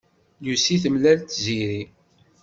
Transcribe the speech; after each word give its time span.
Lucy 0.43 0.75
temlal-d 0.83 1.23
Tiziri. 1.29 1.81